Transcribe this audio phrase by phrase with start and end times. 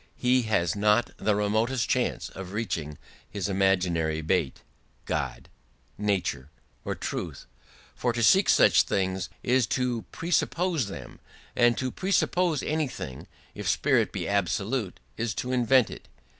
[0.17, 2.97] He has not the remotest chance of reaching
[3.29, 4.63] his imaginary bait
[5.05, 5.47] God,
[5.95, 6.49] nature,
[6.83, 7.45] or truth;
[7.93, 11.19] for to seek such things is to presuppose them,
[11.55, 16.07] and to presuppose anything, if spirit be absolute, is to invent it.